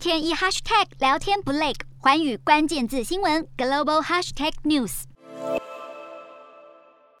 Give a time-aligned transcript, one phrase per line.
[0.00, 5.02] 天一 hashtag 聊天不累，寰宇关键字新闻 global hashtag news。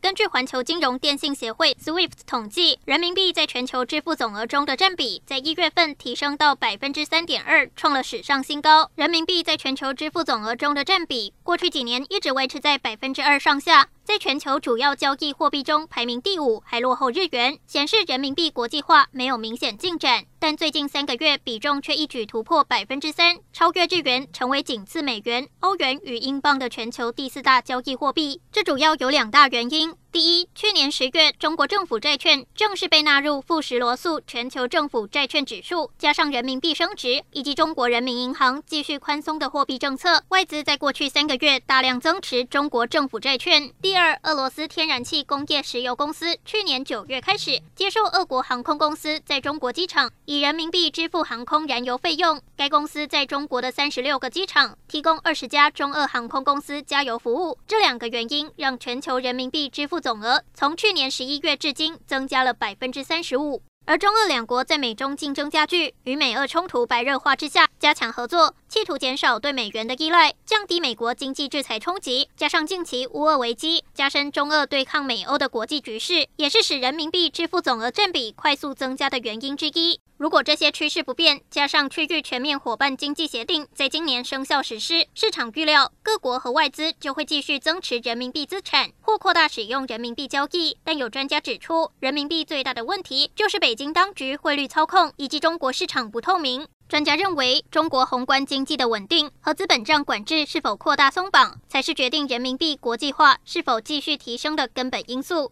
[0.00, 8.90] 根据环球金融电信协会 SWIFT 统计，人民币在全球支付总额中的占比，在一月份提升到百分之三点二，创了史上新高。
[8.94, 13.90] 人民币在全球支付总额中的占比，过去几年一直维持在百分之二上下。
[14.10, 20.24] 在全球主要交易货币中排名第五，还落后日元，显示人民币国际化没有明显进展。
[20.40, 28.40] 但最近三个月比重却一举突破百分之三，超越日元，成为仅次美元、欧元与英镑的全球第四大交易货币。
[28.50, 43.72] 这主要有两大原因：第一，去年十月中国政府债券正式被纳入富时罗素全球政府债券指数，加上人民币升值以及中国人民银行继续宽松的货币政策，外资在过去三个月大量增持中国政府债券。
[43.80, 44.10] 第二。
[44.22, 52.40] 俄罗斯天然气工业石油公司去年九月开始接受俄国航空公司在中国机场以人民币支付航空燃油费用。
[52.56, 57.58] 该公司在中国的三十六个机场提供二十家中俄航空公司加油服务。
[57.66, 63.62] 这两个原因让全球人民币支付总额从去年十一月至今增加了百分之三十五。
[63.90, 72.28] 而中俄两国在美中竞争加剧与美俄冲突白热化之下，加强合作，企图减少对美元的依赖，降低美国经济制裁冲击。
[72.36, 79.98] 加上近期乌俄危机，加深中俄对抗美欧的国际局势，也是使人民币支付总额占比快速增加的原因之一。
[80.16, 90.76] 如果这些趋势不变，加上区域全面伙伴经济协定在今年生效实施，市场预料各国和外资就会继续增持人民币资产或扩大使用人民币交易。
[90.84, 96.68] 但有专家指出，人民币最大的问题就是北经当局汇率操控以及中国市场不透明。
[96.86, 105.48] 专家认为，中国宏观经济的稳定和资本账管制是否扩大松绑，才是决定人民币国际化是否继续提升的根本因素。